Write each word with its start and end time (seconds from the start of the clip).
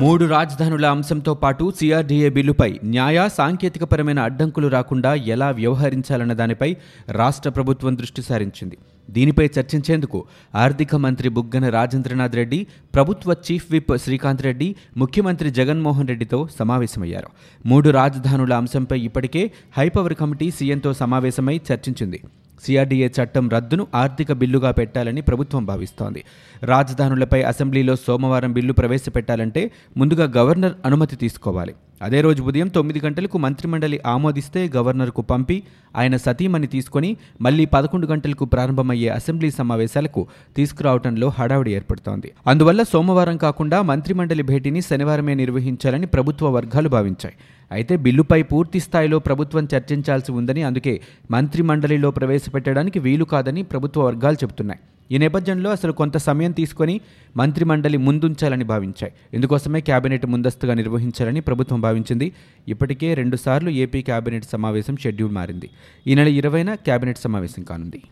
మూడు 0.00 0.24
రాజధానుల 0.24 0.86
అంశంతో 0.86 1.32
పాటు 1.34 1.64
సిఆర్డీఏ 1.78 2.28
బిల్లుపై 2.28 2.68
న్యాయ 2.84 3.18
సాంకేతికపరమైన 3.38 4.20
అడ్డంకులు 4.28 4.68
రాకుండా 4.68 5.10
ఎలా 5.34 5.48
వ్యవహరించాలన్న 5.50 6.34
దానిపై 6.40 6.68
రాష్ట్ర 7.10 7.50
ప్రభుత్వం 7.50 7.92
దృష్టి 7.98 8.22
సారించింది. 8.22 8.76
దీనిపై 9.10 9.46
చర్చించేందుకు 9.46 10.18
ఆర్థిక 10.54 10.94
మంత్రి 11.04 11.28
బుగ్గన 11.28 11.68
రాజేంద్రనాథ్ 11.68 12.36
రెడ్డి 12.40 12.60
ప్రభుత్వ 12.94 13.36
చీఫ్ 13.46 13.66
విప్ 13.70 13.92
శ్రీకాంత్ 14.04 14.44
రెడ్డి 14.48 14.68
ముఖ్యమంత్రి 14.96 15.50
జగన్మోహన్ 15.50 16.08
రెడ్డితో 16.08 16.40
సమావేశమయ్యారు. 16.58 17.30
మూడు 17.66 17.90
రాజధానుల 18.00 18.54
అంశంపై 18.54 19.00
ఇప్పటికే 19.00 19.42
హైపవర్ 19.78 20.14
కమిటీ 20.14 20.50
సీఎంతో 20.50 20.92
సమావేశమై 20.92 21.60
చర్చించింది. 21.72 22.20
సిఆర్డీఏ 22.60 23.08
చట్టం 23.08 23.48
రద్దును 23.48 23.86
ఆర్థిక 23.94 24.32
బిల్లుగా 24.32 24.70
పెట్టాలని 24.70 25.20
ప్రభుత్వం 25.20 25.64
భావిస్తోంది. 25.64 26.24
రాజధానులపై 26.62 27.42
అసెంబ్లీలో 27.42 27.96
సోమవారం 27.96 28.52
బిల్లు 28.52 28.72
ప్రవేశపెట్టాలంటే 28.72 29.70
ముందుగా 29.96 30.32
గవర్నర్ 30.36 30.72
అనుమతి 30.84 31.16
తీసుకోవాలి. 31.16 31.74
అదే 32.02 32.20
రోజు 32.20 32.42
ఉదయం 32.42 32.68
తొమ్మిది 32.68 33.00
గంటలకు 33.04 33.38
మంత్రిమండలి 33.38 34.00
ఆమోదిస్తే 34.06 34.70
గవర్నర్కు 34.76 35.22
పంపి 35.22 35.62
ఆయన 35.96 36.16
సతీమణి 36.16 36.66
తీసుకొని 36.66 37.16
మళ్ళీ 37.40 37.64
పదకొండు 37.64 38.06
గంటలకు 38.06 38.44
ప్రారంభమయ్యే 38.44 39.08
అసెంబ్లీ 39.08 39.50
సమావేశాలకు 39.50 40.26
తీసుకురావడంలో 40.56 41.28
హడావుడి 41.28 41.74
ఏర్పడుతోంది. 41.74 42.32
అందువల్ల 42.46 42.82
సోమవారం 42.82 43.36
కాకుండా 43.36 43.82
మంత్రిమండలి 43.82 44.42
భేటీని 44.42 44.80
శనివారమే 44.80 45.34
నిర్వహించాలని 45.34 46.06
ప్రభుత్వ 46.06 46.48
వర్గాలు 46.48 46.88
భావించాయి. 46.88 47.34
అయితే 47.72 47.96
బిల్లుపై 47.96 48.42
పూర్తి 48.42 48.80
స్థాయిలో 48.80 49.18
ప్రభుత్వం 49.18 49.68
చర్చించాల్సి 49.74 50.32
ఉందని 50.32 50.62
అందుకే 50.62 51.00
మంత్రిమండలిలో 51.30 52.10
ప్రవేశపెట్టడానికి 52.10 52.98
వీలు 52.98 53.24
కాదని 53.24 53.62
ప్రభుత్వ 53.62 54.00
వర్గాలు 54.02 54.34
చెబుతున్నాయి. 54.34 54.80
ఈ 55.12 55.18
నేపథ్యంలో 55.18 55.70
అసలు 55.70 55.92
కొంత 55.92 56.16
సమయం 56.16 56.52
తీసుకొని 56.52 57.00
మంత్రిమండలి 57.36 57.96
ముందుంచాలని 57.96 58.64
భావించాయి. 58.64 59.12
ఇందుకోసమే 59.34 59.80
కేబినెట్ 59.80 60.26
ముందస్తుగా 60.26 60.74
నిర్వహించాలని 60.74 61.40
ప్రభుత్వం 61.40 61.80
భావించింది. 61.80 62.32
ఇప్పటికే 62.68 63.14
రెండుసార్లు 63.14 63.70
ఏపీ 63.70 64.02
కేబినెట్ 64.02 64.44
సమావేశం 64.44 64.96
షెడ్యూల్ 64.96 65.32
మారింది. 65.32 65.70
ఈ 66.06 66.14
నెల 66.14 66.28
ఇరవైన 66.28 66.74
కేబినెట్ 66.74 67.18
సమావేశం 67.18 67.62
కానుంది. 67.62 68.02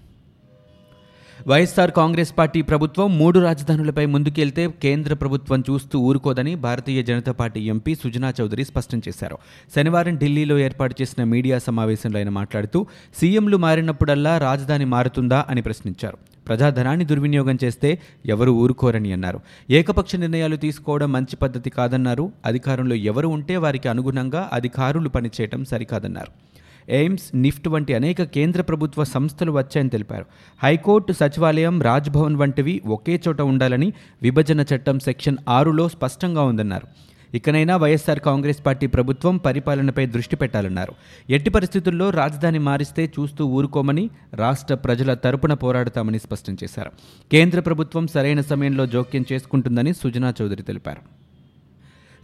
వైఎస్ఆర్ 1.49 1.91
కాంగ్రెస్ 1.91 2.39
పార్టీ 2.39 2.63
ప్రభుత్వం 2.63 3.19
మూడు 3.19 3.39
రాజధానులపై 3.39 4.07
ముందుకెళ్తే 4.07 4.69
కేంద్ర 4.83 5.15
ప్రభుత్వం 5.15 5.61
చూస్తూ 5.71 5.99
ఊరుకోదని 5.99 6.55
భారతీయ 6.55 7.03
జనతా 7.03 7.33
పార్టీ 7.33 7.61
ఎంపీ 7.61 7.95
సుజనా 7.95 8.33
చౌదరి 8.41 8.65
స్పష్టం 8.65 9.03
చేశారు. 9.09 9.39
శనివారం 9.77 10.17
ఢిల్లీలో 10.17 10.59
ఏర్పాటు 10.59 10.95
చేసిన 11.03 11.25
మీడియా 11.25 11.59
సమావేశంలో 11.59 12.19
ఆయన 12.19 12.29
మాట్లాడుతూ 12.29 12.87
సీఎంలు 13.21 13.57
మారినప్పుడల్లా 13.57 14.39
రాజధాని 14.39 14.85
మారుతుందా 14.85 15.47
అని 15.49 15.63
ప్రశ్నించారు. 15.63 16.19
ప్రజాధనాన్ని 16.49 17.05
దుర్వినియోగం 17.05 17.59
చేస్తే 17.65 17.99
ఎవరు 18.27 18.51
ఊరుకోరని 18.51 19.13
అన్నారు. 19.13 19.41
ఏకపక్ష 19.71 20.17
నిర్ణయాలు 20.17 20.57
తీసుకోవడం 20.57 21.13
మంచి 21.13 21.37
పద్ధతి 21.37 21.71
కాదన్నారు. 21.71 22.33
అధికారంలో 22.47 22.95
ఎవరు 22.95 23.29
ఉంటే 23.29 23.57
వారికి 23.57 23.89
అనుగుణంగా 23.89 24.51
అధికారులు 24.53 25.09
పనిచేయటం 25.09 25.65
సరికాదన్నారు. 25.65 26.33
ఎయిమ్స్ 26.89 27.37
నిఫ్ట్ 27.37 27.69
వంటి 27.69 27.95
అనేక 27.95 28.23
కేంద్ర 28.23 28.63
ప్రభుత్వ 28.63 29.05
సంస్థలు 29.05 29.53
వచ్చాయని 29.53 29.89
తెలిపారు. 29.89 30.25
హైకోర్టు 30.63 31.13
సచివాలయం 31.13 31.83
రాజ్భవన్ 31.83 32.37
వంటివి 32.37 32.83
ఒకే 32.87 33.21
చోట 33.29 33.41
ఉండాలని 33.41 33.93
విభజన 34.23 34.65
చట్టం 34.75 34.99
సెక్షన్ 34.99 35.37
ఆరులో 35.49 35.89
స్పష్టంగా 35.89 36.43
ఉందన్నారు. 36.43 36.87
ఇకనైనా 37.35 37.77
వైఎస్ఆర్ 37.77 38.21
కాంగ్రెస్ 38.21 38.67
పార్టీ 38.67 38.87
ప్రభుత్వం 38.87 39.37
పరిపాలనపై 39.37 40.07
దృష్టి 40.07 40.37
పెట్టాలన్నారు. 40.37 40.95
ఎట్టి 41.31 41.51
పరిస్థితుల్లో 41.51 42.11
రాజధాని 42.11 42.59
మారిస్తే 42.59 43.13
చూస్తూ 43.21 43.47
ఊరుకోమని 43.47 44.11
రాష్ట్ర 44.35 44.75
ప్రజల 44.75 45.15
తరపున 45.15 45.55
పోరాడతామని 45.55 46.19
స్పష్టం 46.19 46.57
చేశారు. 46.65 46.91
కేంద్ర 47.33 47.61
ప్రభుత్వం 47.61 48.07
సరైన 48.07 48.41
సమయంలో 48.41 48.87
జోక్యం 48.87 49.25
చేసుకుంటుందని 49.33 49.95
సుజనా 49.95 50.35
చౌదరి 50.43 50.63
తెలిపారు. 50.63 51.28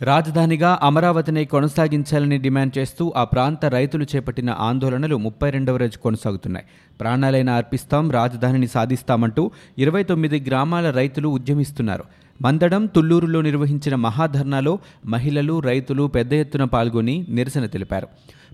రాజధానిగా 0.03 0.79
అమరావతిని 0.83 1.45
కొనసాగించాలని 1.45 2.39
డిమాండ్ 2.39 2.79
చేస్తూ 2.79 3.13
ఆ 3.17 3.25
ప్రాంత 3.25 3.65
రైతులు 3.65 4.07
చేపట్టిన 4.17 4.51
ఆందోళనలు 4.51 5.17
ముప్పై 5.17 5.51
రెండవ 5.51 5.77
రోజు 5.77 5.99
కొనసాగుతున్నాయి. 5.99 6.67
ప్రాణాలైన 7.01 7.51
అర్పిస్తాం 7.51 8.11
రాజధానిని 8.11 8.67
సాధిస్తామంటూ 8.67 9.51
ఇరవై 9.79 10.03
తొమ్మిది 10.03 10.45
గ్రామాల 10.49 10.91
రైతులు 10.91 11.29
ఉద్యమిస్తున్నారు. 11.29 12.05
మందడం 12.43 12.87
తుళ్ళూరులో 12.87 13.41
నిర్వహించిన 13.41 13.95
మహాధర్నాలో 13.95 14.79
మహిళలు 15.07 15.61
రైతులు 15.61 16.07
పెద్ద 16.07 16.33
ఎత్తున 16.33 16.65
పాల్గొని 16.65 17.27
నిరసన 17.29 17.67
తెలిపారు. 17.67 18.09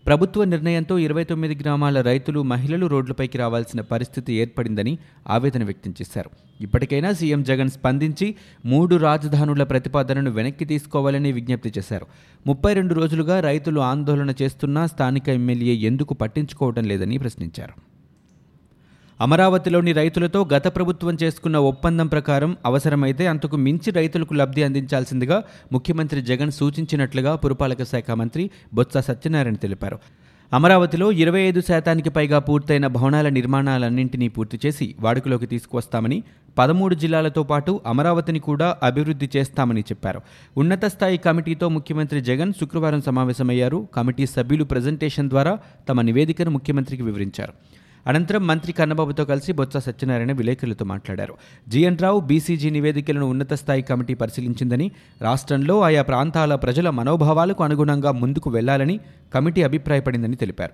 ప్రభుత్వ 0.06 0.44
నిర్ణయంతో 0.44 0.98
ఇరవై 0.98 1.24
తొమ్మిది 1.24 1.54
గ్రామాల 1.54 2.00
రైతులు 2.00 2.42
మహిళలు 2.42 2.86
రోడ్లపైకి 2.86 3.38
రావాల్సిన 3.38 3.80
పరిస్థితి 3.80 4.32
ఏర్పడిందని 4.32 4.98
ఆవేదన 5.28 5.64
వ్యక్తం 5.64 5.94
చేశారు. 6.02 6.30
ఇప్పటికైనా 6.60 7.12
సీఎం 7.12 7.42
జగన్ 7.42 7.70
స్పందించి 7.70 8.34
మూడు 8.66 8.96
రాజధానుల 8.96 9.62
ప్రతిపాదనను 9.62 10.30
వెనక్కి 10.30 10.64
తీసుకోవాలని 10.64 11.32
విజ్ఞప్తి 11.32 11.72
చేశారు. 11.78 12.06
ముప్పై 12.46 12.74
రెండు 12.74 12.94
రోజులుగా 12.94 13.40
రైతులు 13.40 13.80
ఆందోళన 13.80 14.34
చేస్తున్నా 14.42 14.86
స్థానిక 14.86 15.28
ఎమ్మెల్యే 15.28 15.74
ఎందుకు 15.74 16.14
పట్టించుకోవడం 16.14 16.84
లేదని 16.84 17.18
ప్రశ్నించారు. 17.18 17.89
అమరావతిలోని 19.24 19.92
రైతులతో 19.92 20.40
గత 20.52 20.66
ప్రభుత్వం 20.76 21.14
చేసుకున్న 21.22 21.56
ఒప్పందం 21.70 22.06
ప్రకారం 22.06 22.56
అవసరమైతే 22.66 23.26
అంతకు 23.26 23.56
మించి 23.56 23.90
రైతులకు 23.90 24.34
లబ్ధి 24.34 24.62
అందించాల్సిందిగా 24.62 25.38
ముఖ్యమంత్రి 25.72 26.22
జగన్ 26.22 26.50
సూచించినట్లుగా 26.50 27.36
పురపాలక 27.36 27.82
శాఖ 27.82 28.10
మంత్రి 28.10 28.50
బొత్స 28.74 28.98
సత్యనారాయణ 28.98 29.54
తెలిపారు. 29.54 29.98
అమరావతిలో 30.52 31.12
ఇరవై 31.12 31.40
ఐదు 31.40 31.60
శాతానికి 31.60 32.10
పైగా 32.10 32.38
పూర్తయిన 32.38 32.86
భవనాల 32.86 33.28
నిర్మాణాలన్నింటినీ 33.28 34.28
పూర్తి 34.28 34.60
చేసి 34.64 34.86
వాడుకలోకి 35.00 35.46
తీసుకువస్తామని 35.46 36.18
పదమూడు 36.58 36.94
జిల్లాలతో 36.94 37.42
పాటు 37.42 37.80
అమరావతిని 37.86 38.38
కూడా 38.38 38.68
అభివృద్ధి 38.82 39.28
చేస్తామని 39.36 39.80
చెప్పారు. 39.80 40.20
ఉన్నత 40.56 40.84
స్థాయి 40.84 41.16
కమిటీతో 41.16 41.68
ముఖ్యమంత్రి 41.68 42.20
జగన్ 42.20 42.52
శుక్రవారం 42.60 43.00
సమావేశమయ్యారు. 43.00 43.88
కమిటీ 43.94 44.26
సభ్యులు 44.26 44.64
ప్రజెంటేషన్ 44.64 45.28
ద్వారా 45.28 45.58
తమ 45.88 46.00
నివేదికను 46.00 46.50
ముఖ్యమంత్రికి 46.50 47.02
వివరించారు. 47.02 47.54
అనంతరం 48.06 48.46
మంత్రి 48.46 48.72
కన్నబాబుతో 48.72 49.24
కలిసి 49.24 49.52
బొత్స 49.52 49.76
సత్యనారాయణ 49.76 50.32
విలేకరులతో 50.32 50.84
మాట్లాడారు. 50.84 51.34
జీఎన్ 51.68 51.98
రావు 51.98 52.20
బీసీజీ 52.20 52.70
నివేదికలను 52.70 53.26
ఉన్నత 53.26 53.52
స్థాయి 53.52 53.82
కమిటీ 53.82 54.14
పరిశీలించిందని 54.14 54.90
రాష్ట్రంలో 55.22 55.80
ఆయా 55.80 56.02
ప్రాంతాల 56.02 56.54
ప్రజల 56.54 56.90
మనోభావాలకు 56.90 57.64
అనుగుణంగా 57.64 58.12
ముందుకు 58.12 58.50
వెళ్ళాలని 58.50 59.00
కమిటీ 59.34 59.62
అభిప్రాయపడిందని 59.62 60.36
తెలిపారు. 60.36 60.72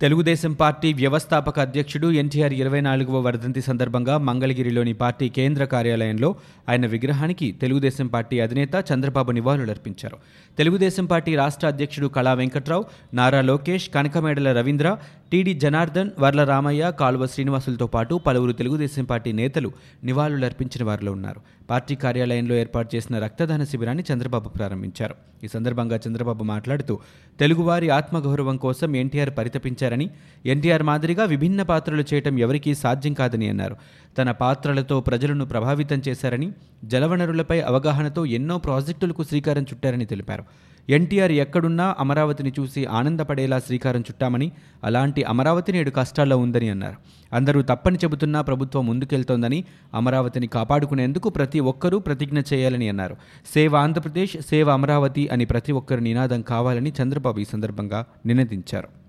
తెలుగుదేశం 0.00 0.52
పార్టీ 0.52 0.92
వ్యవస్థాపక 0.92 1.60
అధ్యక్షుడు 1.60 2.12
ఎన్టీఆర్ 2.12 2.52
ఇరవై 2.52 2.80
నాలుగవ 2.80 3.20
వర్ధంతి 3.20 3.62
సందర్భంగా 3.62 4.18
మంగళగిరిలోని 4.18 4.92
పార్టీ 4.92 5.28
కేంద్ర 5.28 5.64
కార్యాలయంలో 5.64 6.34
ఆయన 6.68 6.86
విగ్రహానికి 6.86 7.52
తెలుగుదేశం 7.52 8.06
పార్టీ 8.06 8.40
అధినేత 8.40 8.84
చంద్రబాబు 8.94 9.30
నివాళులర్పించారు. 9.30 10.16
తెలుగుదేశం 10.58 11.06
పార్టీ 11.06 11.34
రాష్ట్ర 11.34 11.66
అధ్యక్షుడు 11.66 12.06
కళా 12.06 12.32
వెంకట్రావు 12.32 12.84
నారా 13.14 13.40
లోకేష్ 13.40 13.90
కనకమేడల 13.90 14.58
రవీంద్ర 14.58 14.96
టీడీ 15.32 15.52
జనార్దన్ 15.54 16.10
వర్ల 16.18 16.44
రామయ్య 16.44 16.92
కాలువ 17.00 17.26
శ్రీనివాసులతో 17.26 17.86
పాటు 17.86 18.14
పలువురు 18.14 18.52
తెలుగుదేశం 18.52 19.04
పార్టీ 19.04 19.32
నేతలు 19.32 19.72
నివాళులర్పించిన 20.04 20.84
వారిలో 20.84 21.12
ఉన్నారు. 21.12 21.40
పార్టీ 21.70 21.94
కార్యాలయంలో 21.94 22.54
ఏర్పాటు 22.54 22.96
చేసిన 22.96 23.18
రక్తదాన 23.18 23.64
శిబిరాన్ని 23.64 24.04
చంద్రబాబు 24.12 24.48
ప్రారంభించారు. 24.48 25.14
ఈ 25.44 25.48
సందర్భంగా 25.48 25.98
చంద్రబాబు 26.08 26.44
మాట్లాడుతూ 26.44 26.98
తెలుగువారి 27.40 27.90
ఆత్మగౌరవం 27.90 28.56
కోసం 28.56 28.96
ఎన్టీఆర్ 28.96 29.32
పరితపించారని 29.38 30.10
ఎన్టీఆర్ 30.46 30.82
మాదిరిగా 30.82 31.24
విభిన్న 31.24 31.62
పాత్రలు 31.62 32.04
చేయటం 32.14 32.38
ఎవరికీ 32.38 32.74
సాధ్యం 32.74 33.14
కాదని 33.14 33.48
అన్నారు. 33.48 33.76
తన 34.18 34.30
పాత్రలతో 34.30 35.00
ప్రజలను 35.00 35.44
ప్రభావితం 35.44 36.02
చేశారని 36.08 36.52
జలవనరులపై 36.84 37.60
అవగాహనతో 37.60 38.24
ఎన్నో 38.26 38.58
ప్రాజెక్టులకు 38.58 39.22
శ్రీకారం 39.22 39.62
చుట్టారని 39.62 40.04
తెలిపారు. 40.04 40.44
ఎన్టీఆర్ 40.90 41.32
ఎక్కడున్నా 41.32 41.96
అమరావతిని 41.98 42.52
చూసి 42.60 42.86
ఆనందపడేలా 42.86 43.58
శ్రీకారం 43.58 44.00
చుట్టామని 44.00 44.52
అలాంటి 44.84 45.24
అమరావతి 45.24 45.72
నేడు 45.72 45.90
కష్టాల్లో 45.90 46.38
ఉందని 46.38 46.68
అన్నారు. 46.68 46.96
అందరూ 47.32 47.62
తప్పని 47.62 47.96
చెబుతున్నా 47.96 48.40
ప్రభుత్వం 48.40 48.86
ముందుకెళ్తోందని 48.86 49.64
అమరావతిని 49.94 50.46
కాపాడుకునేందుకు 50.46 51.28
ప్రతి 51.28 51.60
ఒక్కరూ 51.60 51.98
ప్రతిజ్ఞ 51.98 52.40
చేయాలని 52.52 52.88
అన్నారు. 52.88 53.16
సేవ 53.54 53.76
ఆంధ్రప్రదేశ్ 53.76 54.36
సేవ 54.40 54.70
అమరావతి 54.70 55.28
అని 55.28 55.44
ప్రతి 55.44 55.72
ఒక్కరు 55.72 56.00
నినాదం 56.00 56.42
కావాలని 56.42 56.92
చంద్రబాబు 57.02 57.40
ఈ 57.40 57.44
సందర్భంగా 57.44 58.06
నినదించారు. 58.26 59.01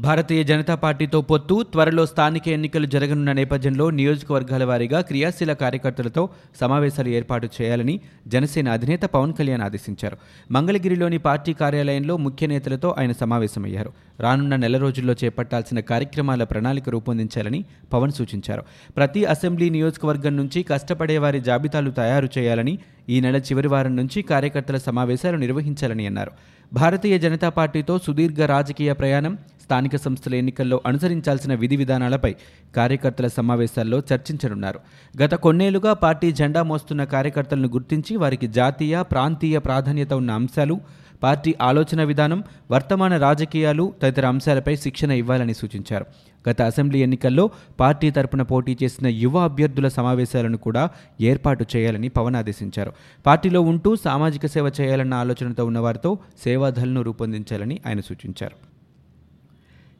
భారతీయ 0.00 0.44
జనతా 0.44 0.74
పార్టీతో 0.74 1.20
పొత్తు 1.20 1.54
త్వరలో 1.72 2.06
స్థానిక 2.06 2.48
ఎన్నికలు 2.48 2.86
జరగనున్న 2.86 3.32
నేపథ్యంలో 3.32 3.90
నియోజకవర్గాల 3.90 4.64
వారీగా 4.64 5.00
క్రియాశీల 5.00 5.52
కార్యకర్తలతో 5.52 6.28
సమావేశాలు 6.60 7.08
ఏర్పాటు 7.08 7.48
చేయాలని 7.56 8.00
జనసేన 8.26 8.68
అధినేత 8.68 9.02
పవన్ 9.02 9.32
కళ్యాణ్ 9.32 9.62
ఆదేశించారు. 9.62 10.16
మంగళగిరిలోని 10.50 11.18
పార్టీ 11.18 11.52
కార్యాలయంలో 11.52 12.16
ముఖ్య 12.16 12.46
నేతలతో 12.46 12.94
ఆయన 12.98 13.12
సమావేశమయ్యారు. 13.12 13.92
రానున్న 14.20 14.56
నెల 14.56 14.76
రోజుల్లో 14.76 15.16
చేపట్టాల్సిన 15.24 15.80
కార్యక్రమాల 15.80 16.44
ప్రణాళిక 16.44 16.88
రూపొందించాలని 16.88 17.64
పవన్ 17.92 18.10
సూచించారు. 18.10 18.62
ప్రతి 18.96 19.24
అసెంబ్లీ 19.24 19.70
నియోజకవర్గం 19.70 20.36
నుంచి 20.36 20.62
కష్టపడే 20.62 21.18
వారి 21.18 21.40
జాబితాలు 21.40 21.90
తయారు 21.90 22.28
చేయాలని 22.38 22.78
ఈ 23.08 23.20
నెల 23.20 23.36
చివరి 23.36 23.68
వారం 23.68 23.96
నుంచి 23.96 24.22
కార్యకర్తల 24.22 24.76
సమావేశాలు 24.76 25.36
నిర్వహించాలని 25.36 26.06
అన్నారు. 26.06 26.32
భారతీయ 26.72 27.18
జనతా 27.18 27.48
పార్టీతో 27.48 27.98
సుదీర్ఘ 27.98 28.40
రాజకీయ 28.40 28.92
ప్రయాణం 28.92 29.38
స్థానిక 29.68 29.96
సంస్థల 29.96 30.34
ఎన్నికల్లో 30.34 30.76
అనుసరించాల్సిన 30.86 31.54
విధి 31.54 31.76
విధానాలపై 31.76 32.30
కార్యకర్తల 32.76 33.26
సమావేశాల్లో 33.26 33.98
చర్చించనున్నారు. 34.12 34.78
గత 35.22 35.34
కొన్నేళ్ళుగా 35.44 35.92
పార్టీ 36.04 36.28
జెండా 36.32 36.62
మోస్తున్న 36.62 37.04
కార్యకర్తలను 37.14 37.68
గుర్తించి 37.68 38.16
వారికి 38.16 38.46
జాతీయ 38.58 39.02
ప్రాంతీయ 39.02 39.58
ప్రాధాన్యత 39.58 40.12
ఉన్న 40.12 40.30
అంశాలు 40.30 40.76
పార్టీ 41.22 41.54
ఆలోచన 41.62 42.00
విధానం 42.04 42.40
వర్తమాన 42.70 43.14
రాజకీయాలు 43.16 43.84
తదితర 44.02 44.26
అంశాలపై 44.26 44.74
శిక్షణ 44.76 45.10
ఇవ్వాలని 45.10 45.54
సూచించారు. 45.54 46.06
గత 46.48 46.62
అసెంబ్లీ 46.62 46.98
ఎన్నికల్లో 47.02 47.44
పార్టీ 47.80 48.10
తరపున 48.10 48.42
పోటీ 48.52 48.76
చేసిన 48.82 49.06
యువ 49.24 49.36
అభ్యర్థుల 49.38 49.88
సమావేశాలను 49.88 50.58
కూడా 50.66 50.84
ఏర్పాటు 51.20 51.66
చేయాలని 51.76 52.08
పవన్ 52.08 52.36
ఆదేశించారు 52.36 52.92
పార్టీలో 53.26 53.62
ఉంటూ 53.72 53.96
సామాజిక 53.96 54.46
సేవ 54.46 54.72
చేయాలన్న 54.80 55.14
ఆలోచనతో 55.24 55.64
ఉన్నవారితో 55.64 56.18
సేవాధల్ను 56.44 57.02
రూపొందించాలని 57.02 57.78
ఆయన 57.86 58.00
సూచించారు. 58.00 58.77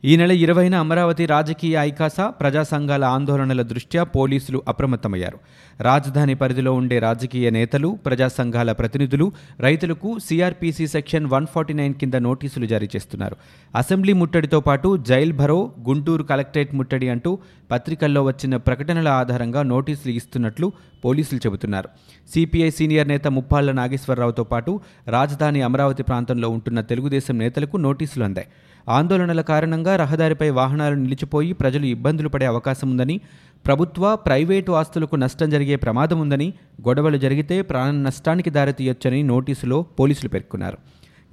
ఈ 0.05 0.17
నెల 0.17 0.33
ఇరవైన 0.33 0.75
అమరావతి 0.75 1.27
రాజకీయ 1.27 1.77
ఐకాస 1.77 2.21
ప్రజా 2.21 2.63
సంఘాల 2.63 3.05
ఆందోళనల 3.05 3.63
దృష్ట్యా 3.63 4.03
పోలీసులు 4.03 4.63
అప్రమత్తమయ్యారు. 4.69 5.39
రాజధాని 5.81 6.35
పరిధిలో 6.35 6.73
ఉండే 6.73 6.99
రాజకీయ 6.99 7.51
నేతలు 7.51 7.99
ప్రజా 8.07 8.29
సంఘాల 8.29 8.73
ప్రతినిధులు 8.73 9.33
రైతులకు 9.61 10.19
CrPC 10.19 10.87
section 10.87 11.27
one 11.27 11.47
forty 11.47 11.75
nine 11.75 11.95
కింద 11.95 12.15
నోటీసులు 12.15 12.67
జారీ 12.67 12.89
చేస్తున్నారు. 12.97 13.37
అసెంబ్లీ 13.75 14.13
ముట్టడితో 14.13 14.61
పాటు 14.61 14.97
జైల్ 14.97 15.33
భరో 15.33 15.73
గుంటూరు 15.89 16.23
కలెక్టరేట్ 16.23 16.75
ముట్టడి 16.75 17.09
అంటూ 17.09 17.39
పత్రికల్లో 17.71 18.23
వచ్చిన 18.23 18.57
ప్రకటనల 18.57 19.09
ఆధారంగా 19.09 19.63
నోటీసులు 19.63 20.13
ఇస్తున్నట్లు 20.13 20.73
పోలీసులు 21.05 21.41
చెబుతున్నారు. 21.47 21.89
సిపిఐ 22.35 22.71
సీనియర్ 22.71 23.09
నేత 23.09 23.29
ముప్పాళ్ళ 23.29 23.73
నాగేశ్వరరావుతో 23.73 24.45
పాటు 24.45 24.81
రాజధాని 25.09 25.63
అమరావతి 25.63 26.03
ప్రాంతంలో 26.03 26.49
ఉంటున్న 26.49 26.81
తెలుగుదేశం 26.81 27.39
నేతలకు 27.39 27.77
నోటీసులు 27.77 28.25
అందాయి. 28.25 28.47
ఆందోళనల 28.89 29.41
కారణంగా 29.41 29.97
రహదారిపై 29.97 30.51
వాహనాలు 30.51 30.95
నిలిచిపోయి 30.95 31.53
ప్రజలు 31.53 31.87
ఇబ్బందులు 31.87 32.29
పడే 32.29 32.47
అవకాశం 32.47 32.91
ఉందని 32.91 33.21
ప్రభుత్వ 33.67 34.17
ప్రైవేటు 34.17 34.73
ఆస్తులకు 34.73 35.17
నష్టం 35.17 35.51
జరిగే 35.51 35.77
ప్రమాదం 35.77 36.21
ఉందని 36.21 36.53
గొడవలు 36.89 37.17
జరిగితే 37.17 37.63
ప్రాణ 37.63 37.91
నష్టానికి 37.91 38.51
దారితీయొచ్చని 38.51 39.23
నోటీసులో 39.23 39.83
పోలీసులు 39.83 40.29
పేర్కొన్నారు. 40.29 40.79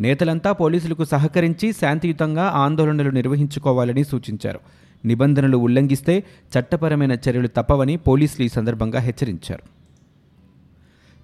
నేతలంతా 0.01 0.51
పోలీసులకు 0.51 1.05
సహకరించి 1.05 1.71
శాంతియుతంగా 1.71 2.43
ఆందోళనలు 2.43 3.09
నిర్వహించుకోవాలని 3.09 4.03
సూచించారు. 4.03 4.59
నిబంధనలు 5.05 5.57
ఉల్లంఘిస్తే 5.57 6.23
చట్టపరమైన 6.59 7.11
చర్యలు 7.11 7.47
తప్పవని 7.47 7.97
పోలీసులు 7.97 8.45
ఈ 8.45 8.49
సందర్భంగా 8.49 8.99
హెచ్చరించారు. 8.99 9.74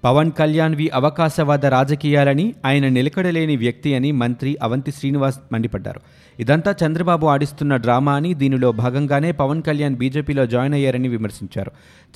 పవన్ 0.03 0.31
కళ్యాణ్వి 0.31 0.89
అవకాశవాద 0.93 1.65
రాజకీయాలని 1.65 2.53
ఆయన 2.65 2.87
నిలకడలేని 2.87 3.55
వ్యక్తి 3.55 3.95
అని 3.95 4.11
మంత్రి 4.11 4.57
అవంతి 4.61 4.91
శ్రీనివాస్ 4.91 5.39
మండిపడ్డారు. 5.53 6.01
ఇదంతా 6.39 6.75
చంద్రబాబు 6.85 7.27
ఆడిస్తున్న 7.27 7.75
డ్రామా 7.75 8.13
అని 8.13 8.33
దీనిలో 8.33 8.71
భాగంగానే 8.71 9.31
పవన్ 9.31 9.63
కళ్యాణ్ 9.63 9.95
బీజేపీలో 9.95 10.45
జాయిన్ 10.45 10.73
అయ్యారని 10.73 11.07
విమర్శించారు. 11.07 11.71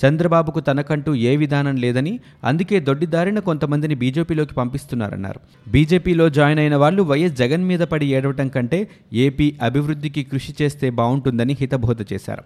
చంద్రబాబుకు 0.06 0.60
తనకంటూ 0.60 1.14
ఏ 1.14 1.36
విధానం 1.36 1.76
లేదని 1.76 2.20
అందుకే 2.44 2.80
దొడ్డిదారిన 2.80 3.38
కొంతమందిని 3.38 3.94
బీజేపీలోకి 3.94 4.54
పంపిస్తున్నారన్నారు. 4.54 5.40
బీజేపీలో 5.70 6.28
జాయిన్ 6.28 6.58
అయిన 6.58 6.76
వాళ్ళు 6.76 7.02
వైఎస్ 7.02 7.36
జగన్ 7.36 7.64
మీద 7.64 7.80
పడి 7.80 8.06
ఏడవటం 8.06 8.48
కంటే 8.48 8.88
ఏపీ 9.12 9.56
అభివృద్ధికి 9.62 10.24
కృషి 10.24 10.54
చేస్తే 10.62 10.90
బాగుంటుందని 10.90 11.56
హితబోధ 11.60 12.02
చేశారు. 12.12 12.42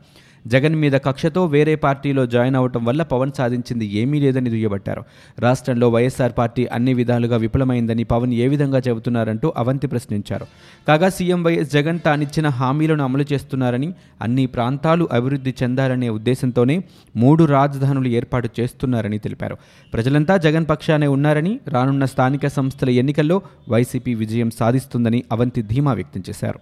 జగన్ 0.47 0.77
మీద 0.77 0.93
కక్షతో 0.93 1.47
వేరే 1.47 1.75
పార్టీలో 1.75 2.27
జాయిన్ 2.27 2.57
అవటం 2.57 2.85
వల్ల 2.85 3.03
పవన్ 3.03 3.33
సాధించింది 3.33 3.87
ఏమీ 3.87 4.21
లేదని 4.21 4.51
దుయ్యబట్టారు. 4.51 5.03
రాష్ట్రంలో 5.39 5.89
వైఎస్ఆర్ 5.89 6.33
పార్టీ 6.39 6.67
అన్ని 6.67 6.95
విధాలుగా 6.95 7.37
విఫలమైందని 7.37 8.05
పవన్ 8.05 8.35
ఏ 8.35 8.49
విధంగా 8.49 8.79
చెబుతున్నారంటూ 8.79 9.53
అవంతి 9.57 9.87
ప్రశ్నించారు. 9.87 10.47
కాగా 10.89 11.09
సీఎం 11.09 11.43
వైఎస్ 11.43 11.73
జగన్ 11.73 11.99
తానిచ్చిన 12.05 12.49
హామీలను 12.49 13.05
అమలు 13.05 13.25
చేస్తున్నారని 13.33 13.95
అన్ని 14.23 14.47
ప్రాంతాలు 14.47 15.09
అభివృద్ధి 15.13 15.55
చెందాలనే 15.63 16.09
ఉద్దేశంతోనే 16.09 16.85
మూడు 17.17 17.45
రాజధానులు 17.45 18.09
ఏర్పాటు 18.09 18.49
చేస్తున్నారని 18.61 19.19
తెలిపారు. 19.19 19.57
ప్రజలంతా 19.93 20.37
జగన్ 20.37 20.67
పక్షానే 20.71 21.07
ఉన్నారని 21.07 21.61
రానున్న 21.69 22.05
స్థానిక 22.05 22.47
సంస్థల 22.47 22.91
ఎన్నికల్లో 22.91 23.43
వైసీపీ 23.69 24.15
విజయం 24.15 24.51
సాధిస్తుందని 24.51 25.25
అవంతి 25.33 25.63
ధీమా 25.63 25.93
వ్యక్తం 25.93 26.23
చేశారు. 26.29 26.59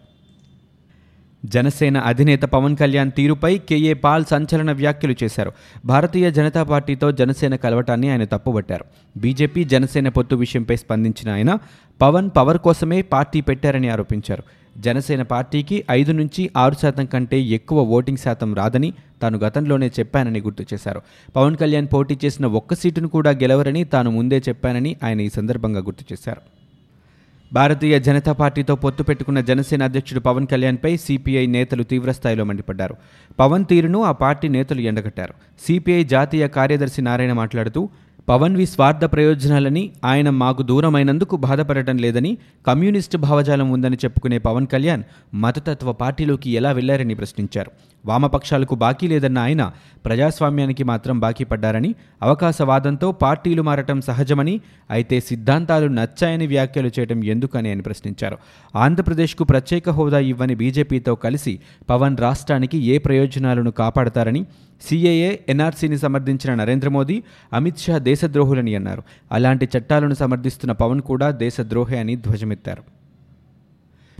జనసేన 1.44 1.98
అధినేత 1.98 2.42
పవన్ 2.42 2.76
కళ్యాణ్ 2.76 3.12
తీరుపై 3.12 3.58
కేఏ 3.58 3.92
పాల్ 3.92 4.24
సంచలన 4.24 4.72
వ్యాఖ్యలు 4.72 5.14
చేశారు. 5.22 5.52
భారతీయ 5.84 6.30
జనతా 6.30 6.62
పార్టీతో 6.62 7.12
జనసేన 7.12 7.56
కలవటాన్ని 7.56 8.10
ఆయన 8.10 8.24
తప్పుబట్టారు. 8.24 8.84
బీజేపీ 9.16 9.64
జనసేన 9.64 10.08
పొత్తు 10.08 10.36
విషయంపై 10.36 10.76
స్పందించిన 10.76 11.30
ఆయన 11.30 11.58
పవన్ 12.02 12.30
పవర్ 12.36 12.58
కోసమే 12.58 13.02
పార్టీ 13.02 13.40
పెట్టారని 13.40 13.88
ఆరోపించారు. 13.88 14.42
జనసేన 14.78 15.22
పార్టీకి 15.22 15.84
ఐదు 15.90 16.12
నుంచి 16.12 16.50
ఆరు 16.56 16.74
శాతం 16.74 17.06
కంటే 17.06 17.40
ఎక్కువ 17.40 17.82
ఓటింగ్ 17.82 18.18
శాతం 18.18 18.54
రాదని 18.54 18.92
తాను 19.22 19.38
గతంలోనే 19.38 19.86
చెప్పానని 19.86 20.40
గుర్తు 20.40 20.64
చేశారు. 20.74 21.02
పవన్ 21.36 21.56
కళ్యాణ్ 21.56 21.86
పోటీ 21.92 22.18
చేసిన 22.24 22.46
ఒక్క 22.46 22.74
సీటును 22.74 23.08
కూడా 23.08 23.30
గెలవరని 23.30 23.84
తాను 23.84 24.10
ముందే 24.10 24.42
చెప్పానని 24.48 24.96
ఆయన 25.04 25.20
ఈ 25.20 25.28
సందర్భంగా 25.28 25.80
గుర్తు 25.80 26.04
చేశారు. 26.12 26.40
భారతీయ 27.52 27.98
జనతా 27.98 28.32
పార్టీతో 28.32 28.74
పొత్తు 28.76 29.02
పెట్టుకున్న 29.02 29.40
జనసేన 29.40 29.82
అధ్యక్షుడు 29.82 30.20
పవన్ 30.20 30.46
కళ్యాణ్పై 30.46 30.96
సిపిఐ 30.96 31.46
నేతలు 31.46 31.82
తీవ్రస్థాయిలో 31.82 32.44
మండిపడ్డారు. 32.44 32.96
పవన్ 33.38 33.64
తీరును 33.64 34.02
ఆ 34.02 34.12
పార్టీ 34.12 34.48
నేతలు 34.48 34.80
ఎండగట్టారు. 34.80 35.34
సిపిఐ 35.66 36.04
జాతీయ 36.04 36.48
కార్యదర్శి 36.48 37.02
నారాయణ 37.02 37.32
మాట్లాడుతూ 37.32 37.88
పవన్వి 38.28 38.66
స్వార్థ 38.66 39.04
ప్రయోజనాలని 39.04 39.90
ఆయన 40.04 40.30
మాకు 40.30 40.62
దూరమైనందుకు 40.62 41.36
బాధపడటం 41.36 41.98
లేదని 41.98 42.38
కమ్యూనిస్టు 42.66 43.18
భావజాలం 43.18 43.70
ఉందని 43.70 43.96
చెప్పుకునే 43.96 44.38
పవన్ 44.38 44.66
కళ్యాణ్ 44.66 45.02
మతతత్వ 45.34 45.92
పార్టీలోకి 45.92 46.50
ఎలా 46.50 46.72
వెళ్ళారని 46.72 47.14
ప్రశ్నించారు. 47.14 47.70
వామపక్షాలకు 48.06 48.74
బాకీ 48.74 49.06
లేదన్న 49.06 49.38
ఆయన 49.38 49.72
ప్రజాస్వామ్యానికి 50.04 50.84
మాత్రం 50.84 51.20
బాకీ 51.20 51.44
పడ్డారని 51.44 51.94
అవకాశవాదంతో 52.22 53.12
పార్టీలు 53.12 53.62
మారటం 53.62 54.00
సహజమని 54.00 54.60
అయితే 54.90 55.20
సిద్ధాంతాలు 55.20 55.86
నచ్చాయని 55.86 56.46
వ్యాఖ్యలు 56.46 56.90
చేయడం 56.98 57.24
ఎందుకని 57.24 57.68
ఆయన 57.68 57.80
ప్రశ్నించారు. 57.80 58.38
ఆంధ్రప్రదేశ్కు 58.76 59.44
ప్రత్యేక 59.44 59.90
హోదా 59.90 60.18
ఇవ్వని 60.18 60.54
బీజేపీతో 60.54 61.14
కలిసి 61.14 61.60
పవన్ 61.90 62.16
రాష్ట్రానికి 62.16 62.78
ఏ 62.78 62.98
ప్రయోజనాలను 62.98 63.70
కాపాడతారని 63.70 64.46
సీఏఏ 64.80 65.36
ఎన్ఆర్సీని 65.48 65.98
సమర్థించిన 65.98 66.54
నరేంద్ర 66.54 66.88
మోదీ 66.88 67.22
అమిత్ 67.52 67.78
షా 67.78 67.98
దేశద్రోహులని 67.98 68.74
అన్నారు. 68.74 69.02
అలాంటి 69.32 69.68
చట్టాలను 69.78 70.14
సమర్థిస్తున్న 70.14 70.72
పవన్ 70.72 71.00
కూడా 71.00 71.30
దేశద్రోహే 71.30 71.98
అని 71.98 72.16
ధ్వజమెత్తారు. 72.16 72.97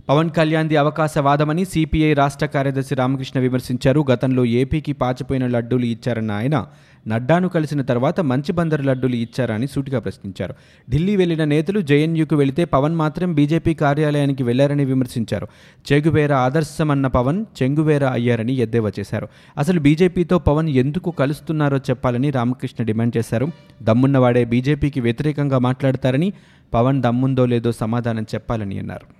పవన్ 0.09 0.29
కళ్యాణ్ది 0.29 0.77
అవకాశవాదమని 0.77 1.65
సిపిఐ 1.65 2.13
రాష్ట్ర 2.13 2.45
కార్యదర్శి 2.45 2.95
రామకృష్ణ 2.95 3.39
విమర్శించారు. 3.39 4.05
గతంలో 4.11 4.45
ఏపీకి 4.45 4.93
పాచిపోయిన 4.93 5.47
లడ్డూలు 5.47 5.85
ఇచ్చారన్న 5.85 6.31
ఆయన 6.31 6.65
నడ్డాను 7.07 7.47
కలిసిన 7.47 7.81
తర్వాత 7.81 8.19
మంచి 8.19 8.51
బందరు 8.51 8.81
లడ్డూలు 8.81 9.15
ఇచ్చారని 9.15 9.67
సూటిగా 9.67 9.99
ప్రశ్నించారు. 9.99 10.53
ఢిల్లీ 10.89 11.15
వెళ్ళిన 11.15 11.43
నేతలు 11.43 11.81
జేఎన్యూకు 11.81 12.35
వెళితే 12.35 12.65
పవన్ 12.65 12.95
మాత్రం 12.95 13.33
బీజేపీ 13.33 13.73
కార్యాలయానికి 13.73 14.43
వెళ్ళారని 14.43 14.85
విమర్శించారు. 14.85 15.47
చెగువేర 15.91 16.33
ఆదర్శమన్న 16.33 17.07
పవన్ 17.07 17.45
చెంగువేర 17.63 18.05
అయ్యారని 18.05 18.53
ఎద్దేవా 18.53 18.91
చేశారు. 18.99 19.27
అసలు 19.57 19.79
బీజేపీతో 19.79 20.39
పవన్ 20.39 20.69
ఎందుకు 20.69 21.11
కలుస్తున్నారో 21.11 21.77
చెప్పాలని 21.77 22.31
రామకృష్ణ 22.31 22.83
డిమాండ్ 22.83 23.17
చేశారు. 23.17 23.49
దమ్మున్నవాడే 23.83 24.45
బీజేపీకి 24.45 25.01
వ్యతిరేకంగా 25.01 25.59
మాట్లాడతారని 25.59 26.33
పవన్ 26.73 27.01
దమ్ముందో 27.01 27.45
లేదో 27.45 27.71
సమాధానం 27.71 28.23
చెప్పాలని 28.23 28.79
అన్నారు. 28.79 29.18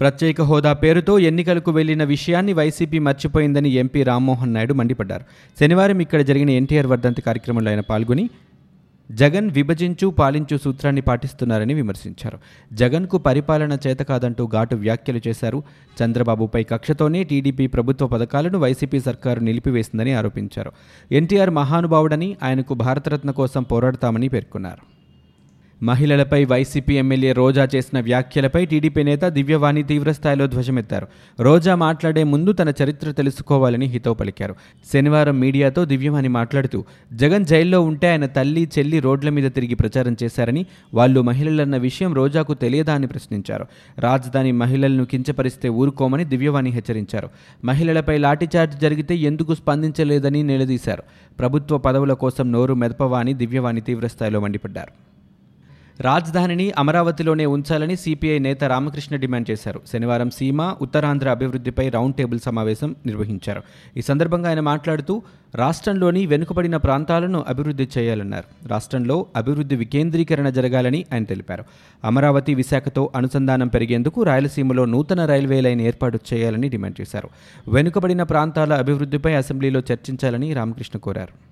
ప్రత్యేక 0.00 0.40
హోదా 0.40 0.72
పేరుతో 0.72 1.18
ఎన్నికలకు 1.18 1.70
వెళ్ళిన 1.70 2.04
విషయాన్ని 2.04 2.52
వైసీపీ 2.52 2.98
మర్చిపోయిందని 2.98 3.68
ఎంపీ 3.68 4.02
రామ్మోహన్ 4.02 4.54
నాయుడు 4.54 4.74
మండిపడ్డారు. 4.74 5.24
శనివారం 5.60 6.00
ఇక్కడ 6.00 6.20
జరిగిన 6.20 6.50
ఎన్టీఆర్ 6.50 6.86
వర్ధంతి 6.86 7.22
కార్యక్రమంలో 7.22 7.70
ఆయన 7.70 7.80
పాల్గొని 7.80 8.30
జగన్ 9.10 9.50
విభజించు 9.50 10.06
పాలించు 10.06 10.56
సూత్రాన్ని 10.56 11.00
పాటిస్తున్నారని 11.00 11.74
విమర్శించారు. 11.74 12.38
జగన్కు 12.72 13.18
పరిపాలన 13.18 13.78
చేత 13.86 13.98
కాదంటూ 13.98 14.46
ఘాటు 14.46 14.76
వ్యాఖ్యలు 14.76 15.20
చేశారు. 15.28 15.62
చంద్రబాబుపై 16.04 16.62
కక్షతోనే 16.62 17.24
టీడీపీ 17.24 17.66
ప్రభుత్వ 17.66 18.06
పథకాలను 18.06 18.58
వైసీపీ 18.58 19.00
సర్కారు 19.00 19.40
నిలిపివేసిందని 19.40 20.12
ఆరోపించారు. 20.12 20.72
ఎన్టీఆర్ 21.12 21.50
మహానుభావుడని 21.50 22.36
ఆయనకు 22.42 22.74
భారతరత్న 22.74 23.30
కోసం 23.30 23.62
పోరాడతామని 23.62 24.28
పేర్కొన్నారు. 24.28 24.99
మహిళలపై 25.82 26.44
వైసీపీ 26.44 26.94
ఎమ్మెల్యే 26.94 27.32
రోజా 27.32 27.68
చేసిన 27.74 28.00
వ్యాఖ్యలపై 28.00 28.66
టీడీపీ 28.66 29.02
నేత 29.02 29.24
దివ్యవాణి 29.24 29.82
తీవ్రస్థాయిలో 29.82 30.46
ధ్వజమెత్తారు. 30.46 31.06
రోజా 31.40 31.74
మాట్లాడే 31.74 32.24
ముందు 32.24 32.52
తన 32.52 32.72
చరిత్ర 32.82 33.12
తెలుసుకోవాలని 33.12 33.86
హితవు 33.86 34.14
పలికారు. 34.14 34.54
శనివారం 34.92 35.40
మీడియాతో 35.40 35.84
దివ్యవాణి 35.84 36.28
మాట్లాడుతూ 36.28 36.84
జగన్ 37.12 37.44
జైల్లో 37.44 37.82
ఉంటే 37.82 38.10
ఆయన 38.10 38.26
తల్లి 38.26 38.68
చెల్లి 38.78 39.00
రోడ్ల 39.00 39.28
మీద 39.28 39.50
తిరిగి 39.50 39.74
ప్రచారం 39.74 40.16
చేశారని 40.22 40.66
వాళ్ళు 40.94 41.20
మహిళలన్న 41.20 41.76
విషయం 41.76 42.14
రోజాకు 42.14 42.54
తెలియదా 42.54 42.94
అని 42.94 43.06
ప్రశ్నించారు. 43.06 43.66
రాజధాని 43.98 44.52
మహిళలను 44.52 45.04
కించపరిస్తే 45.04 45.68
ఊరుకోమని 45.68 46.24
దివ్యవాణి 46.24 46.70
హెచ్చరించారు. 46.70 47.28
మహిళలపై 47.64 48.18
లాఠీచార్జ్ 48.18 48.80
జరిగితే 48.80 49.16
ఎందుకు 49.16 49.54
స్పందించలేదని 49.54 50.42
నిలదీశారు. 50.42 51.02
ప్రభుత్వ 51.38 51.78
పదవుల 51.78 52.12
కోసం 52.12 52.52
నోరు 52.52 52.74
మెదపవాని 52.74 53.34
దివ్యవాణి 53.34 53.80
తీవ్రస్థాయిలో 53.80 54.40
మండిపడ్డారు. 54.40 55.09
రాజధానిని 56.00 56.72
అమరావతిలోనే 56.78 57.46
ఉంచాలని 57.46 57.96
సిపిఐ 57.96 58.38
నేత 58.38 58.64
రామకృష్ణ 58.64 59.16
డిమాండ్ 59.16 59.50
చేశారు. 59.50 59.80
శనివారం 59.92 60.30
సీమ 60.30 60.74
ఉత్తరాంధ్ర 60.82 61.30
అభివృద్ధిపై 61.30 61.88
రౌండ్ 61.88 62.16
టేబుల్ 62.16 62.40
సమావేశం 62.40 62.96
నిర్వహించారు. 63.06 63.62
ఈ 63.96 64.02
సందర్భంగా 64.02 64.48
ఆయన 64.48 64.60
మాట్లాడుతూ 64.60 65.22
రాష్ట్రంలోని 65.54 66.26
వెనుకబడిన 66.26 66.76
ప్రాంతాలను 66.76 67.44
అభివృద్ధి 67.48 67.88
చేయాలన్నారు. 67.98 68.68
రాష్ట్రంలో 68.68 69.26
అభివృద్ధి 69.36 69.76
వికేంద్రీకరణ 69.76 70.48
జరగాలని 70.48 71.04
ఆయన 71.12 71.24
తెలిపారు. 71.24 71.64
అమరావతి 72.04 72.54
విశాఖతో 72.54 73.10
అనుసంధానం 73.16 73.68
పెరిగేందుకు 73.68 74.22
రాయలసీమలో 74.22 74.84
నూతన 74.84 75.26
రైల్వే 75.26 75.60
లైన్ 75.60 75.80
ఏర్పాటు 75.80 76.18
చేయాలని 76.34 76.68
డిమాండ్ 76.68 77.00
చేశారు. 77.00 77.28
వెనుకబడిన 77.68 78.22
ప్రాంతాల 78.22 78.72
అభివృద్ధిపై 78.72 79.34
అసెంబ్లీలో 79.34 79.80
చర్చించాలని 79.92 80.54
రామకృష్ణ 80.54 80.98
కోరారు. 80.98 81.49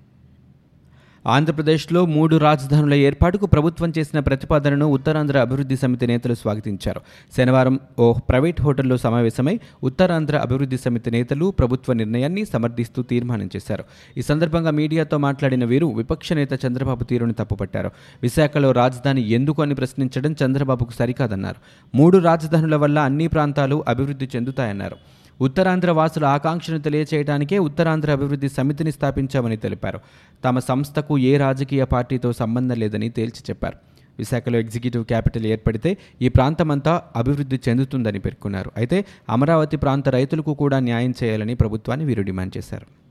ఆంధ్రప్రదేశ్లో 1.27 2.05
మూడు 2.05 2.35
రాజధానుల 2.37 2.93
ఏర్పాటుకు 2.93 3.45
ప్రభుత్వం 3.45 3.93
చేసిన 3.97 4.19
ప్రతిపాదనను 4.19 4.85
ఉత్తరాంధ్ర 4.85 5.39
అభివృద్ధి 5.39 5.77
సమితి 5.77 6.07
నేతలు 6.07 6.33
స్వాగతించారు. 6.33 7.01
శనివారం 7.37 7.79
ఓ 7.99 8.13
ప్రైవేట్ 8.13 8.61
హోటల్లో 8.61 8.97
సమావేశమై 8.97 9.59
ఉత్తరాంధ్ర 9.83 10.37
అభివృద్ధి 10.37 10.77
సమితి 10.77 11.11
నేతలు 11.11 11.53
ప్రభుత్వ 11.59 11.93
నిర్ణయాన్ని 11.93 12.45
సమర్థిస్తూ 12.45 13.01
తీర్మానం 13.01 13.49
చేశారు. 13.55 13.83
ఈ 14.17 14.21
సందర్భంగా 14.21 14.71
మీడియాతో 14.71 15.17
మాట్లాడిన 15.17 15.65
వీరు 15.65 15.85
విపక్ష 15.85 16.33
నేత 16.33 16.65
చంద్రబాబు 16.65 17.03
తీరును 17.03 17.33
తప్పుపట్టారు. 17.33 17.91
విశాఖలో 18.21 18.71
రాజధాని 18.71 19.29
ఎందుకు 19.29 19.61
అని 19.61 19.75
ప్రశ్నించడం 19.75 20.35
చంద్రబాబుకు 20.45 20.91
సరికాదన్నారు. 20.91 21.55
మూడు 21.97 22.17
రాజధానుల 22.17 22.75
వల్ల 22.75 22.99
అన్ని 22.99 23.27
ప్రాంతాలు 23.27 23.83
అభివృద్ధి 23.87 24.29
చెందుతాయన్నారు. 24.35 24.95
ఉత్తరాంధ్ర 25.41 25.91
వాసుల 25.91 26.25
ఆకాంక్షను 26.25 26.79
తెలియచేయడానికే 26.79 27.57
ఉత్తరాంధ్ర 27.57 28.11
అభివృద్ధి 28.11 28.49
సమితిని 28.49 28.91
స్థాపించామని 28.91 29.57
తెలిపారు. 29.57 29.99
తమ 30.45 30.59
సంస్థకు 30.59 31.17
ఏ 31.17 31.37
రాజకీయ 31.37 31.83
పార్టీతో 31.83 32.33
సంబంధం 32.33 32.79
లేదని 32.79 33.09
తేల్చి 33.09 33.43
చెప్పారు. 33.49 33.77
విశాఖలో 34.19 34.59
ఎగ్జిక్యూటివ్ 34.59 35.05
క్యాపిటల్ 35.05 35.45
ఏర్పడితే 35.45 35.97
ఈ 36.21 36.29
ప్రాంతమంతా 36.29 37.03
అభివృద్ధి 37.15 37.59
చెందుతుందని 37.69 38.19
పేర్కొన్నారు. 38.19 38.71
అయితే 38.77 39.05
అమరావతి 39.29 39.77
ప్రాంత 39.77 40.09
రైతులకు 40.09 40.53
కూడా 40.53 40.79
న్యాయం 40.79 41.13
చేయాలని 41.23 41.55
ప్రభుత్వాన్ని 41.55 42.05
వీరు 42.05 42.21
డిమాండ్ 42.21 42.57
చేశారు. 42.57 43.08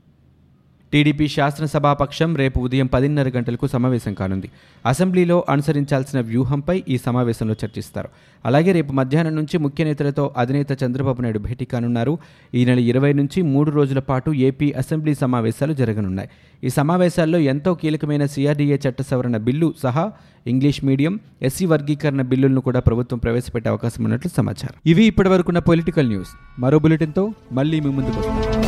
టీడీపీ 0.93 1.27
శాసనసభాపక్షం 1.27 2.35
రేపు 2.35 2.59
ఉదయం 2.59 2.87
పదిన్నర 2.87 3.31
గంటలకు 3.37 3.67
సమావేశం 3.67 4.13
కానుంది. 4.13 4.49
అసెంబ్లీలో 4.85 5.45
అనుసరించాల్సిన 5.49 6.19
వ్యూహంపై 6.19 6.83
ఈ 6.89 6.97
సమావేశంలో 6.97 7.55
చర్చిస్తారు. 7.65 8.09
అలాగే 8.45 8.71
రేపు 8.71 8.93
మధ్యాహ్నం 8.93 9.35
నుంచి 9.35 9.57
ముఖ్య 9.57 9.83
నేతలతో 9.83 10.33
అధినేత 10.37 10.83
చంద్రబాబు 10.83 11.21
నాయుడు 11.21 11.39
భేటీ 11.39 11.65
కానున్నారు. 11.65 12.17
ఈ 12.53 12.65
నెల 12.65 12.79
ఇరవై 12.79 13.13
నుంచి 13.13 13.41
మూడు 13.41 13.71
రోజుల 13.71 13.99
పాటు 13.99 14.31
ఏపీ 14.31 14.71
అసెంబ్లీ 14.71 15.13
సమావేశాలు 15.15 15.73
జరగనున్నాయి. 15.73 16.29
ఈ 16.63 16.69
సమావేశాల్లో 16.69 17.39
ఎంతో 17.39 17.75
కీలకమైన 17.75 18.25
సిఆర్డీఏ 18.25 18.77
చట్ట 18.87 19.01
సవరణ 19.01 19.37
బిల్లు 19.37 19.73
సహా 19.83 20.11
ఇంగ్లీష్ 20.47 20.85
మీడియం 20.85 21.19
ఎస్సీ 21.41 21.65
వర్గీకరణ 21.65 22.21
బిల్లులను 22.21 22.61
కూడా 22.61 22.79
ప్రభుత్వం 22.79 23.19
ప్రవేశపెట్టే 23.19 23.69
అవకాశం 23.69 24.03
ఉన్నట్లు 24.03 24.31
సమాచారం. 24.37 24.75
ఇవి 24.85 25.03
ఇప్పటివరకున్న 25.05 25.59
పొలిటికల్ 25.59 26.07
న్యూస్. 26.07 26.29
మరో 26.59 26.79
బులెటిన్తో 26.79 27.33
మళ్ళీ 27.51 27.79
మీ 27.79 27.89
ముందుకు 27.89 28.19
వస్తాం. 28.19 28.58